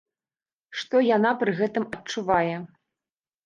[0.83, 2.55] Што яна пры гэтым адчувае?